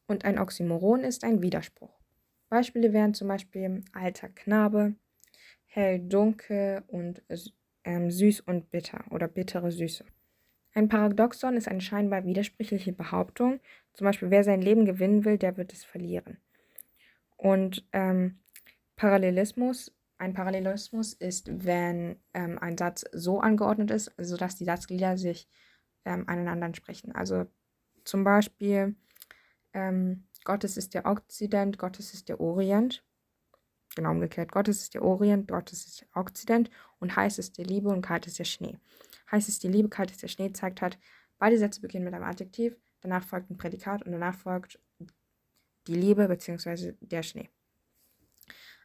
Und 0.06 0.24
ein 0.24 0.38
Oxymoron 0.38 1.04
ist 1.04 1.24
ein 1.24 1.42
Widerspruch. 1.42 1.98
Beispiele 2.48 2.92
wären 2.92 3.14
zum 3.14 3.28
Beispiel 3.28 3.84
alter 3.92 4.28
Knabe, 4.28 4.94
hell 5.66 5.98
dunkel 5.98 6.82
und 6.86 7.22
ähm, 7.88 8.10
süß 8.10 8.40
und 8.42 8.70
bitter 8.70 9.04
oder 9.10 9.26
bittere 9.26 9.72
Süße. 9.72 10.04
Ein 10.74 10.88
Paradoxon 10.88 11.56
ist 11.56 11.68
eine 11.68 11.80
scheinbar 11.80 12.24
widersprüchliche 12.24 12.92
Behauptung. 12.92 13.60
Zum 13.94 14.04
Beispiel, 14.04 14.30
wer 14.30 14.44
sein 14.44 14.62
Leben 14.62 14.84
gewinnen 14.84 15.24
will, 15.24 15.38
der 15.38 15.56
wird 15.56 15.72
es 15.72 15.84
verlieren. 15.84 16.38
Und 17.36 17.84
ähm, 17.92 18.38
Parallelismus 18.96 19.92
ein 20.18 20.34
Parallelismus 20.34 21.12
ist, 21.14 21.48
wenn 21.64 22.16
ähm, 22.34 22.58
ein 22.58 22.76
Satz 22.76 23.04
so 23.12 23.40
angeordnet 23.40 23.92
ist, 23.92 24.12
sodass 24.18 24.56
die 24.56 24.64
Satzglieder 24.64 25.16
sich 25.16 25.48
ähm, 26.04 26.24
aneinander 26.26 26.66
entsprechen. 26.66 27.12
Also 27.12 27.46
zum 28.04 28.24
Beispiel, 28.24 28.96
ähm, 29.72 30.24
Gottes 30.44 30.76
ist 30.76 30.94
der 30.94 31.06
Okzident, 31.06 31.78
Gottes 31.78 32.14
ist 32.14 32.28
der 32.28 32.40
Orient. 32.40 33.04
Genau 33.98 34.12
umgekehrt. 34.12 34.52
Gottes 34.52 34.82
ist 34.82 34.94
der 34.94 35.02
Orient, 35.02 35.48
Gottes 35.48 35.84
ist 35.84 36.02
der 36.02 36.06
Okzident 36.14 36.70
und 37.00 37.16
heiß 37.16 37.36
ist 37.40 37.58
die 37.58 37.64
Liebe 37.64 37.88
und 37.88 38.00
kalt 38.00 38.28
ist 38.28 38.38
der 38.38 38.44
Schnee. 38.44 38.78
Heiß 39.32 39.48
ist 39.48 39.64
die 39.64 39.68
Liebe, 39.68 39.88
kalt 39.88 40.12
ist 40.12 40.22
der 40.22 40.28
Schnee 40.28 40.52
zeigt 40.52 40.82
halt, 40.82 41.00
beide 41.36 41.58
Sätze 41.58 41.80
beginnen 41.80 42.04
mit 42.04 42.14
einem 42.14 42.22
Adjektiv, 42.22 42.76
danach 43.00 43.24
folgt 43.24 43.50
ein 43.50 43.56
Prädikat 43.56 44.04
und 44.04 44.12
danach 44.12 44.36
folgt 44.36 44.78
die 45.88 45.96
Liebe 45.96 46.28
bzw. 46.28 46.92
der 47.00 47.24
Schnee. 47.24 47.48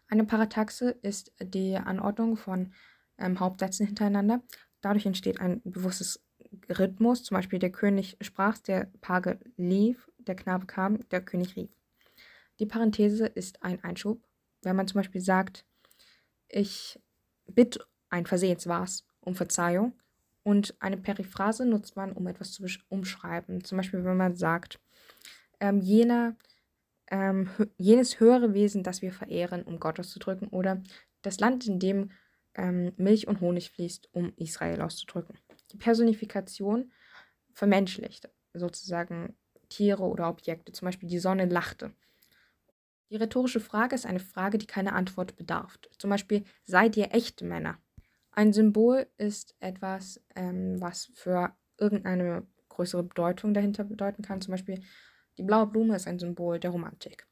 Eine 0.07 0.25
Parataxe 0.25 0.89
ist 1.03 1.31
die 1.39 1.75
Anordnung 1.75 2.35
von 2.35 2.73
ähm, 3.19 3.39
Hauptsätzen 3.39 3.85
hintereinander. 3.85 4.41
Dadurch 4.81 5.05
entsteht 5.05 5.39
ein 5.39 5.61
bewusstes 5.63 6.23
Rhythmus. 6.69 7.23
Zum 7.23 7.35
Beispiel 7.35 7.59
der 7.59 7.71
König 7.71 8.17
sprach, 8.19 8.57
der 8.57 8.89
Page 9.01 9.37
lief, 9.57 10.09
der 10.17 10.33
Knabe 10.35 10.65
kam, 10.65 11.07
der 11.09 11.21
König 11.21 11.55
rief. 11.55 11.69
Die 12.57 12.65
Parenthese 12.65 13.27
ist 13.27 13.61
ein 13.61 13.83
Einschub. 13.83 14.23
Wenn 14.63 14.75
man 14.75 14.87
zum 14.87 14.99
Beispiel 14.99 15.21
sagt, 15.21 15.65
ich 16.47 16.99
bitte 17.47 17.85
ein 18.09 18.25
Versehens 18.25 18.67
war's 18.67 19.05
um 19.19 19.35
Verzeihung. 19.35 19.93
Und 20.43 20.75
eine 20.79 20.97
Periphrase 20.97 21.65
nutzt 21.65 21.95
man, 21.95 22.11
um 22.11 22.27
etwas 22.27 22.51
zu 22.51 22.65
umschreiben. 22.89 23.63
Zum 23.63 23.77
Beispiel, 23.77 24.03
wenn 24.03 24.17
man 24.17 24.35
sagt, 24.35 24.81
ähm, 25.61 25.79
jener 25.79 26.35
ähm, 27.13 27.49
jenes 27.77 28.19
höhere 28.19 28.53
Wesen, 28.53 28.81
das 28.81 29.03
wir 29.03 29.13
verehren, 29.13 29.63
um 29.63 29.79
Gott 29.79 29.99
auszudrücken, 29.99 30.47
oder 30.47 30.81
das 31.21 31.39
Land, 31.39 31.67
in 31.67 31.79
dem 31.79 32.11
ähm, 32.55 32.93
Milch 32.97 33.27
und 33.27 33.39
Honig 33.39 33.71
fließt, 33.71 34.09
um 34.13 34.33
Israel 34.37 34.81
auszudrücken. 34.81 35.37
Die 35.71 35.77
Personifikation 35.77 36.91
vermenschlicht 37.51 38.29
sozusagen 38.53 39.35
Tiere 39.69 40.03
oder 40.03 40.27
Objekte, 40.27 40.71
zum 40.71 40.87
Beispiel 40.87 41.09
die 41.09 41.19
Sonne 41.19 41.45
lachte. 41.45 41.93
Die 43.09 43.15
rhetorische 43.15 43.59
Frage 43.59 43.95
ist 43.95 44.05
eine 44.05 44.19
Frage, 44.19 44.57
die 44.57 44.67
keine 44.67 44.93
Antwort 44.93 45.35
bedarf. 45.35 45.77
Zum 45.97 46.09
Beispiel, 46.09 46.43
seid 46.65 46.97
ihr 46.97 47.13
echte 47.13 47.45
Männer? 47.45 47.77
Ein 48.31 48.53
Symbol 48.53 49.07
ist 49.17 49.55
etwas, 49.59 50.19
ähm, 50.35 50.81
was 50.81 51.11
für 51.13 51.55
irgendeine 51.77 52.47
größere 52.69 53.03
Bedeutung 53.03 53.53
dahinter 53.53 53.83
bedeuten 53.83 54.23
kann. 54.23 54.41
Zum 54.41 54.51
Beispiel 54.51 54.81
die 55.37 55.43
blaue 55.43 55.67
Blume 55.67 55.95
ist 55.95 56.07
ein 56.07 56.19
Symbol 56.19 56.59
der 56.59 56.71
Romantik. 56.71 57.27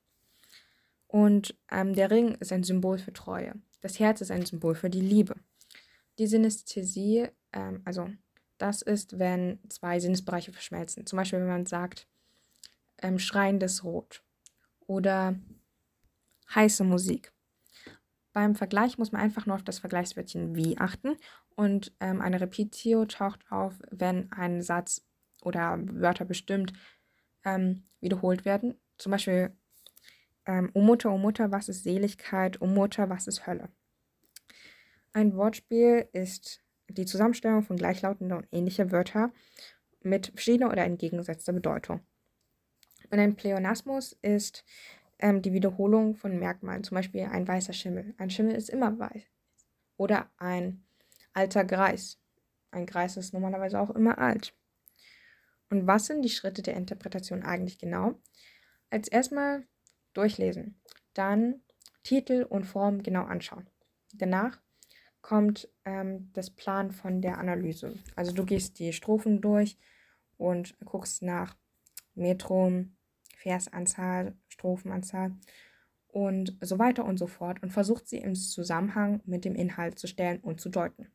Und 1.08 1.56
ähm, 1.70 1.94
der 1.94 2.10
Ring 2.10 2.36
ist 2.36 2.54
ein 2.54 2.63
Symbol 2.63 2.98
für 2.98 3.13
Treue. 3.13 3.56
Das 3.82 4.00
Herz 4.00 4.22
ist 4.22 4.32
ein 4.32 4.46
Symbol 4.46 4.75
für 4.75 4.90
die 4.90 5.01
Liebe. 5.01 5.36
Die 6.18 6.28
Synästhesie, 6.28 7.28
ähm, 7.51 7.82
also 7.84 8.10
das 8.58 8.82
ist, 8.82 9.20
wenn 9.20 9.60
zwei 9.70 10.00
Sinnesbereiche 10.00 10.54
verschmelzen. 10.54 11.06
Zum 11.06 11.18
Beispiel, 11.18 11.40
wenn 11.40 11.48
man 11.48 11.66
sagt, 11.66 12.08
ähm, 13.01 13.20
schreiendes 13.20 13.84
Rot 13.84 14.24
oder 14.86 15.36
heiße 16.53 16.84
Musik. 16.84 17.31
Beim 18.34 18.55
Vergleich 18.55 18.98
muss 18.98 19.12
man 19.12 19.22
einfach 19.22 19.46
nur 19.46 19.55
auf 19.55 19.63
das 19.63 19.79
Vergleichswörtchen 19.79 20.55
wie 20.55 20.77
achten 20.77 21.17
und 21.55 21.93
ähm, 22.00 22.22
eine 22.22 22.39
Repetio 22.39 23.05
taucht 23.05 23.46
auf, 23.51 23.79
wenn 23.89 24.31
ein 24.31 24.62
Satz 24.62 25.05
oder 25.41 25.79
Wörter 25.81 26.25
bestimmt 26.25 26.74
ähm, 27.43 27.84
wiederholt 28.00 28.46
werden. 28.46 28.79
Zum 28.98 29.12
Beispiel, 29.12 29.55
ähm, 30.46 30.72
O 30.74 30.81
Mutter, 30.81 31.12
O 31.12 31.17
Mutter, 31.17 31.51
was 31.51 31.67
ist 31.67 31.84
Seligkeit? 31.84 32.62
O 32.62 32.67
Mutter, 32.67 33.10
was 33.10 33.27
ist 33.27 33.48
Hölle? 33.48 33.70
Ein 35.13 35.36
Wortspiel 35.36 36.08
ist 36.13 36.62
die 36.88 37.05
Zusammenstellung 37.05 37.63
von 37.63 37.75
gleichlautenden 37.75 38.38
und 38.38 38.48
ähnlichen 38.51 38.91
Wörtern 38.91 39.34
mit 40.01 40.27
verschiedener 40.27 40.72
oder 40.72 40.86
entgegengesetzter 40.86 41.53
Bedeutung. 41.53 42.01
Und 43.10 43.20
ein 43.20 43.36
Pleonasmus 43.36 44.13
ist 44.22 44.63
ähm, 45.22 45.42
die 45.42 45.54
Wiederholung 45.54 46.16
von 46.16 46.38
Merkmalen, 46.38 46.84
zum 46.84 46.96
Beispiel 46.96 47.22
ein 47.22 47.48
weißer 47.48 47.74
Schimmel. 47.74 48.13
Ein 48.18 48.30
Schimmel 48.30 48.56
ist 48.56 48.70
immer 48.70 48.98
weiß. 48.98 49.24
Oder 49.98 50.30
ein 50.38 50.84
alter 51.34 51.63
Greis. 51.63 52.20
Ein 52.72 52.86
Greis 52.86 53.18
ist 53.18 53.34
normalerweise 53.34 53.80
auch 53.80 53.92
immer 53.92 54.18
alt. 54.18 54.54
Und 55.70 55.88
was 55.88 56.08
sind 56.08 56.22
die 56.22 56.30
Schritte 56.30 56.62
der 56.62 56.75
Interpretation 56.75 57.44
eigentlich 57.44 57.78
genau? 57.78 58.20
Als 58.90 59.08
erstmal 59.08 59.66
durchlesen, 60.13 60.82
dann 61.13 61.62
Titel 62.04 62.46
und 62.50 62.66
Form 62.66 63.04
genau 63.04 63.24
anschauen. 63.24 63.70
Danach 64.13 64.60
kommt 65.22 65.70
ähm, 65.86 66.32
das 66.34 66.50
Plan 66.50 66.92
von 66.92 67.22
der 67.22 67.38
Analyse. 67.38 67.98
Also 68.16 68.34
du 68.34 68.44
gehst 68.44 68.80
die 68.80 68.92
Strophen 68.92 69.40
durch 69.40 69.78
und 70.38 70.75
guckst 70.84 71.22
nach 71.22 71.56
Metrum, 72.16 72.98
Versanzahl, 73.38 74.36
Strophenanzahl 74.62 75.36
und 76.08 76.56
so 76.62 76.77
weiter 76.77 77.06
und 77.06 77.18
so 77.18 77.27
fort 77.27 77.63
und 77.63 77.72
versucht 77.72 78.08
sie 78.08 78.18
im 78.18 78.36
Zusammenhang 78.36 79.22
mit 79.25 79.44
dem 79.44 79.56
Inhalt 79.56 79.98
zu 79.98 80.08
stellen 80.08 80.39
und 80.41 80.62
zu 80.62 80.70
deuten. 80.70 81.08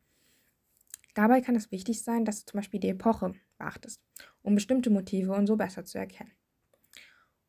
Dabei 1.13 1.41
kann 1.41 1.55
es 1.55 1.71
wichtig 1.71 2.03
sein, 2.03 2.25
dass 2.25 2.45
du 2.45 2.51
zum 2.51 2.59
Beispiel 2.59 2.79
die 2.79 2.89
Epoche 2.89 3.33
beachtest, 3.57 4.01
um 4.43 4.55
bestimmte 4.55 4.89
Motive 4.89 5.33
und 5.33 5.47
so 5.47 5.55
besser 5.55 5.85
zu 5.85 5.97
erkennen. 5.97 6.31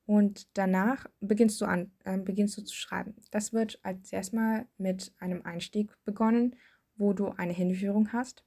Und 0.07 0.49
danach 0.57 1.07
beginnst 1.21 1.61
du 1.61 1.67
an, 1.67 1.91
äh, 2.05 2.17
beginnst 2.17 2.57
du 2.57 2.63
zu 2.63 2.75
schreiben. 2.75 3.15
Das 3.31 3.53
wird 3.53 3.79
als 3.83 4.11
erstmal 4.11 4.67
mit 4.79 5.13
einem 5.19 5.45
Einstieg 5.45 5.93
begonnen, 6.05 6.57
wo 6.97 7.13
du 7.13 7.29
eine 7.29 7.53
Hinführung 7.53 8.11
hast. 8.13 8.43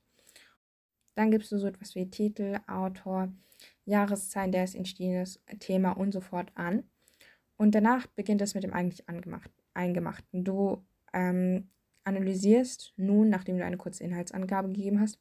Dann 1.13 1.29
gibst 1.29 1.51
du 1.51 1.59
so 1.59 1.67
etwas 1.67 1.93
wie 1.93 2.09
Titel, 2.09 2.57
Autor, 2.65 3.31
Jahreszeit, 3.85 4.53
der 4.53 4.63
es 4.63 4.73
entstehen 4.73 5.21
ist, 5.21 5.39
Thema 5.59 5.91
und 5.91 6.13
so 6.13 6.21
fort 6.21 6.51
an. 6.55 6.83
Und 7.61 7.75
danach 7.75 8.07
beginnt 8.07 8.41
es 8.41 8.55
mit 8.55 8.63
dem 8.63 8.73
eigentlich 8.73 9.05
Eingemachten. 9.75 10.43
Du 10.43 10.83
ähm, 11.13 11.69
analysierst 12.03 12.91
nun, 12.97 13.29
nachdem 13.29 13.59
du 13.59 13.63
eine 13.63 13.77
kurze 13.77 14.03
Inhaltsangabe 14.03 14.69
gegeben 14.69 14.99
hast, 14.99 15.19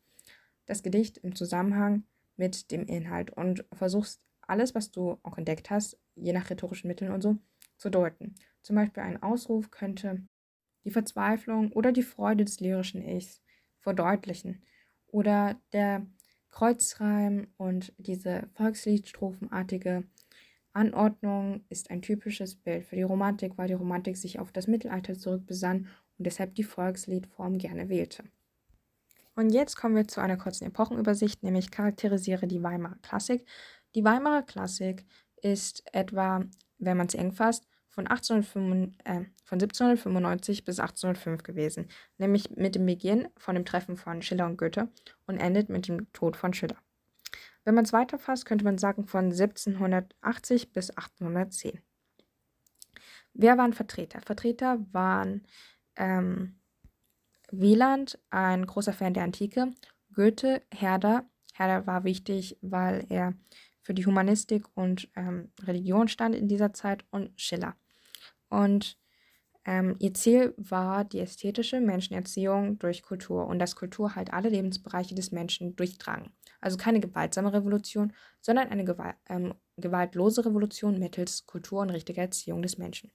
das 0.65 0.83
Gedicht 0.83 1.19
im 1.19 1.35
Zusammenhang 1.35 2.05
mit 2.39 2.71
dem 2.71 2.87
Inhalt 2.87 3.31
und 3.31 3.67
versuchst 3.75 4.25
alles, 4.41 4.75
was 4.75 4.91
du 4.91 5.19
auch 5.23 5.37
entdeckt 5.37 5.69
hast, 5.69 5.99
je 6.15 6.33
nach 6.33 6.49
rhetorischen 6.49 6.89
Mitteln 6.89 7.13
und 7.13 7.21
so, 7.21 7.37
zu 7.77 7.91
deuten. 7.91 8.35
Zum 8.63 8.75
Beispiel 8.75 9.03
ein 9.03 9.23
Ausruf 9.23 9.71
könnte 9.71 10.23
die 10.85 10.91
Verzweiflung 10.91 11.73
oder 11.73 11.93
die 11.93 12.03
Freude 12.03 12.47
des 12.47 12.59
lyrischen 12.59 13.03
Ichs 13.07 13.43
verdeutlichen. 13.81 14.63
Oder 15.09 15.61
der 15.75 16.07
Kreuzreim 16.49 17.49
und 17.59 17.93
diese 17.99 18.49
Volksliedstrophenartige 18.55 20.05
Anordnung 20.73 21.65
ist 21.69 21.91
ein 21.91 22.03
typisches 22.03 22.55
Bild 22.55 22.85
für 22.85 22.97
die 22.97 23.03
Romantik, 23.03 23.57
weil 23.57 23.69
die 23.69 23.75
Romantik 23.75 24.17
sich 24.17 24.39
auf 24.39 24.53
das 24.53 24.67
Mittelalter 24.67 25.15
zurückbesann 25.15 25.89
und 26.19 26.27
deshalb 26.27 26.55
die 26.55 26.65
Volksliedform 26.65 27.59
gerne 27.59 27.89
wählte. 27.89 28.25
Und 29.35 29.51
jetzt 29.51 29.77
kommen 29.77 29.97
wir 29.97 30.07
zu 30.07 30.21
einer 30.21 30.37
kurzen 30.37 30.67
Epochenübersicht, 30.67 31.43
nämlich 31.43 31.71
charakterisiere 31.71 32.47
die 32.47 32.63
Weimarer 32.63 32.99
Klassik. 33.03 33.47
Die 33.95 34.05
Weimarer 34.05 34.43
Klassik 34.43 35.07
ist 35.41 35.83
etwa, 35.93 36.45
wenn 36.79 36.97
man 36.97 37.07
es 37.07 37.15
eng 37.15 37.33
fasst, 37.33 37.67
von, 37.89 38.07
1805, 38.07 38.97
äh, 39.05 39.25
von 39.45 39.59
1795 39.59 40.65
bis 40.65 40.79
1805 40.79 41.43
gewesen, 41.43 41.89
nämlich 42.19 42.51
mit 42.51 42.77
dem 42.77 42.87
Beginn 42.87 43.29
von 43.37 43.57
dem 43.57 43.65
Treffen 43.65 43.97
von 43.97 44.23
Schiller 44.23 44.47
und 44.47 44.59
Goethe 44.59 44.89
und 45.27 45.39
endet 45.39 45.69
mit 45.69 45.89
dem 45.89 46.13
Tod 46.13 46.37
von 46.37 46.55
Schiller. 46.55 46.77
Wenn 47.71 47.77
man 47.77 47.85
es 47.85 47.93
weiterfasst, 47.93 48.47
könnte 48.47 48.65
man 48.65 48.79
sagen 48.79 49.07
von 49.07 49.27
1780 49.27 50.73
bis 50.73 50.91
1810. 50.91 51.79
Wer 53.33 53.59
waren 53.59 53.75
Vertreter? 53.75 54.21
Vertreter 54.23 54.85
waren 54.91 55.47
ähm, 55.95 56.59
Wieland, 57.53 58.19
ein 58.31 58.67
großer 58.67 58.93
Fan 58.93 59.15
der 59.15 59.23
Antike, 59.23 59.71
Goethe, 60.13 60.63
Herder. 60.75 61.31
Herder 61.55 61.87
war 61.87 62.03
wichtig, 62.03 62.59
weil 62.61 63.07
er 63.09 63.35
für 63.83 63.95
die 63.95 64.05
Humanistik 64.05 64.65
und 64.75 65.09
ähm, 65.15 65.53
Religion 65.63 66.09
stand 66.09 66.35
in 66.35 66.49
dieser 66.49 66.73
Zeit 66.73 67.05
und 67.13 67.41
Schiller. 67.41 67.77
Und 68.49 68.99
ähm, 69.65 69.95
ihr 70.01 70.13
Ziel 70.15 70.55
war 70.57 71.05
die 71.05 71.21
ästhetische 71.21 71.81
Menschenerziehung 71.81 72.81
durch 72.81 73.05
Kultur 73.05 73.47
und 73.47 73.61
dass 73.61 73.77
Kultur 73.77 74.17
halt 74.17 74.33
alle 74.33 74.49
Lebensbereiche 74.49 75.15
des 75.15 75.31
Menschen 75.31 75.77
durchdrang. 75.77 76.33
Also 76.61 76.77
keine 76.77 77.01
gewaltsame 77.01 77.53
Revolution, 77.53 78.13
sondern 78.41 78.69
eine 78.69 78.85
Gewalt, 78.85 79.17
ähm, 79.29 79.55
gewaltlose 79.77 80.45
Revolution 80.45 80.99
mittels 80.99 81.47
Kultur 81.47 81.81
und 81.81 81.91
richtiger 81.91 82.23
Erziehung 82.23 82.63
des 82.63 82.79
Menschen. 82.79 83.11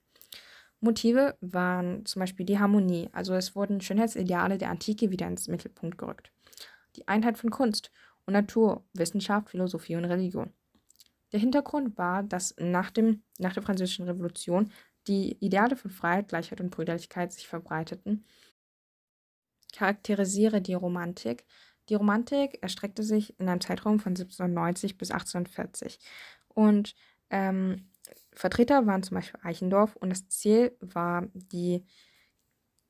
Motive 0.80 1.38
waren 1.42 2.06
zum 2.06 2.20
Beispiel 2.20 2.46
die 2.46 2.60
Harmonie, 2.60 3.10
also 3.12 3.34
es 3.34 3.56
wurden 3.56 3.82
Schönheitsideale 3.82 4.58
der 4.58 4.70
Antike 4.70 5.10
wieder 5.10 5.28
ins 5.28 5.48
Mittelpunkt 5.48 5.98
gerückt. 5.98 6.32
Die 6.96 7.08
Einheit 7.08 7.38
von 7.38 7.50
Kunst 7.50 7.92
und 8.26 8.34
Natur, 8.34 8.86
Wissenschaft, 8.94 9.50
Philosophie 9.50 9.96
und 9.96 10.06
Religion. 10.06 10.54
Der 11.32 11.40
Hintergrund 11.40 11.98
war, 11.98 12.24
dass 12.24 12.56
nach, 12.58 12.92
dem, 12.92 13.24
nach 13.40 13.54
der 13.54 13.64
Französischen 13.64 14.06
Revolution 14.06 14.72
die 15.08 15.38
Ideale 15.40 15.76
von 15.76 15.92
Freiheit, 15.92 16.30
Gleichheit 16.30 16.62
und 16.62 16.72
Brüderlichkeit 16.72 17.34
sich 17.34 17.48
verbreiteten. 17.48 18.26
Charakterisiere 19.74 20.62
die 20.62 20.74
Romantik. 20.74 21.46
Die 21.90 21.96
Romantik 21.96 22.60
erstreckte 22.62 23.04
sich 23.04 23.40
in 23.40 23.48
einem 23.48 23.62
Zeitraum 23.62 24.00
von 24.00 24.12
1790 24.12 24.98
bis 24.98 25.12
1840. 25.12 26.00
Und 26.48 26.96
ähm, 27.30 27.90
Vertreter 28.34 28.86
waren 28.86 29.04
zum 29.04 29.16
Beispiel 29.16 29.40
Eichendorff 29.44 29.96
und 29.96 30.10
das 30.10 30.28
Ziel 30.28 30.76
war 30.80 31.28
die 31.34 31.86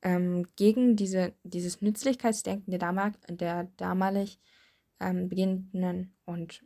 ähm, 0.01 0.47
gegen 0.55 0.95
diese, 0.95 1.33
dieses 1.43 1.81
Nützlichkeitsdenken 1.81 2.71
der, 2.71 2.79
damal 2.79 3.13
der 3.27 3.65
damalig 3.77 4.39
ähm, 4.99 5.29
beginnenden 5.29 6.15
und 6.25 6.63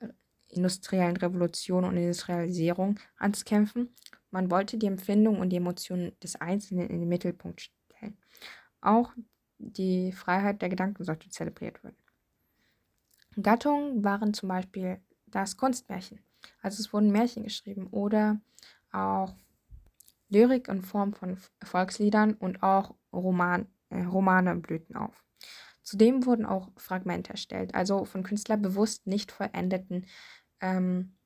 äh, 0.00 0.08
industriellen 0.48 1.16
Revolution 1.16 1.84
und 1.84 1.96
Industrialisierung 1.96 2.98
anzukämpfen. 3.16 3.94
Man 4.30 4.50
wollte 4.50 4.78
die 4.78 4.86
Empfindung 4.86 5.40
und 5.40 5.50
die 5.50 5.56
Emotionen 5.56 6.12
des 6.22 6.36
Einzelnen 6.36 6.88
in 6.88 7.00
den 7.00 7.08
Mittelpunkt 7.08 7.60
stellen. 7.60 8.16
Auch 8.80 9.12
die 9.60 10.12
Freiheit 10.12 10.62
der 10.62 10.68
Gedanken 10.68 11.04
sollte 11.04 11.28
zelebriert 11.28 11.82
werden. 11.84 11.96
Gattungen 13.40 14.02
waren 14.02 14.34
zum 14.34 14.48
Beispiel 14.48 15.00
das 15.26 15.56
Kunstmärchen. 15.56 16.20
Also 16.62 16.80
es 16.80 16.92
wurden 16.92 17.12
Märchen 17.12 17.44
geschrieben 17.44 17.86
oder 17.88 18.40
auch 18.92 19.34
Lyrik 20.28 20.68
in 20.68 20.82
Form 20.82 21.12
von 21.12 21.38
Volksliedern 21.62 22.34
und 22.34 22.62
auch 22.62 22.94
Roman, 23.12 23.66
äh, 23.90 24.02
Romane 24.02 24.56
blühten 24.56 24.96
auf. 24.96 25.24
Zudem 25.82 26.24
wurden 26.26 26.46
auch 26.46 26.70
Fragmente 26.76 27.30
erstellt, 27.32 27.74
also 27.74 28.04
von 28.04 28.22
Künstlern 28.22 28.62
bewusst 28.62 29.06
nicht 29.06 29.32
vollendeten 29.32 30.06
ähm, 30.60 31.16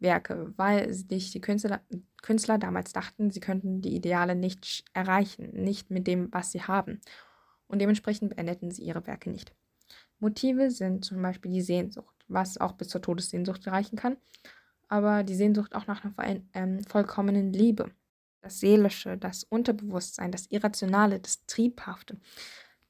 Werke, 0.00 0.52
weil 0.56 0.92
sich 0.92 1.30
die 1.30 1.40
Künstler, 1.40 1.80
Künstler 2.22 2.58
damals 2.58 2.92
dachten, 2.92 3.30
sie 3.30 3.40
könnten 3.40 3.82
die 3.82 3.94
Ideale 3.94 4.34
nicht 4.34 4.84
erreichen, 4.94 5.50
nicht 5.52 5.90
mit 5.90 6.06
dem, 6.06 6.32
was 6.32 6.50
sie 6.50 6.62
haben. 6.62 7.00
Und 7.70 7.78
dementsprechend 7.78 8.30
beendeten 8.30 8.70
sie 8.70 8.82
ihre 8.82 9.06
Werke 9.06 9.30
nicht. 9.30 9.54
Motive 10.18 10.70
sind 10.70 11.04
zum 11.04 11.22
Beispiel 11.22 11.52
die 11.52 11.62
Sehnsucht, 11.62 12.14
was 12.28 12.58
auch 12.58 12.72
bis 12.72 12.88
zur 12.88 13.00
Todessehnsucht 13.00 13.66
reichen 13.68 13.96
kann, 13.96 14.16
aber 14.88 15.22
die 15.22 15.34
Sehnsucht 15.34 15.74
auch 15.74 15.86
nach 15.86 16.04
einer 16.04 16.40
ähm, 16.52 16.82
vollkommenen 16.84 17.52
Liebe. 17.52 17.90
Das 18.42 18.58
Seelische, 18.58 19.16
das 19.16 19.44
Unterbewusstsein, 19.44 20.32
das 20.32 20.46
Irrationale, 20.46 21.20
das 21.20 21.46
Triebhafte. 21.46 22.18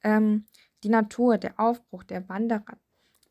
Ähm, 0.03 0.45
die 0.83 0.89
Natur, 0.89 1.37
der 1.37 1.59
Aufbruch, 1.59 2.03
der 2.03 2.27
Wanderer, 2.27 2.77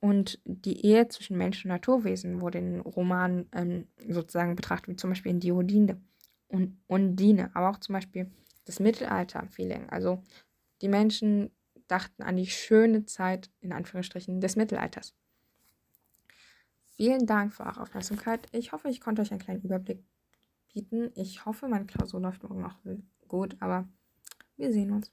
und 0.01 0.41
die 0.45 0.85
Ehe 0.85 1.09
zwischen 1.09 1.37
Mensch 1.37 1.65
und 1.65 1.69
Naturwesen 1.69 2.41
wurde 2.41 2.59
in 2.59 2.81
Romanen 2.81 3.49
ähm, 3.53 3.87
sozusagen 4.09 4.57
betrachtet, 4.57 4.89
wie 4.89 4.97
zum 4.97 5.11
Beispiel 5.11 5.33
in 5.33 5.41
Diodine 5.41 6.01
und 6.49 6.79
Undine, 6.87 7.51
aber 7.55 7.71
auch 7.71 7.79
zum 7.79 7.93
Beispiel 7.95 8.31
das 8.65 8.81
Mittelalter-Feeling. 8.81 9.91
Also 9.91 10.23
die 10.83 10.89
Menschen 10.89 11.51
dachten 11.89 12.23
an 12.23 12.37
die 12.37 12.47
schöne 12.47 13.05
Zeit, 13.05 13.51
in 13.61 13.73
Anführungsstrichen, 13.73 14.41
des 14.41 14.57
Mittelalters. 14.57 15.15
Vielen 16.97 17.27
Dank 17.27 17.53
für 17.55 17.65
eure 17.65 17.81
Aufmerksamkeit. 17.81 18.47
Ich 18.53 18.73
hoffe, 18.73 18.89
ich 18.89 19.01
konnte 19.01 19.23
euch 19.23 19.31
einen 19.31 19.41
kleinen 19.41 19.63
Überblick 19.63 20.05
bieten. 20.73 21.11
Ich 21.15 21.47
hoffe, 21.47 21.67
meine 21.67 21.87
Klausur 21.87 22.21
läuft 22.21 22.43
morgen 22.43 22.65
auch 22.65 22.77
gut, 23.27 23.57
aber 23.61 23.89
wir 24.57 24.73
sehen 24.73 24.93
uns. 24.93 25.13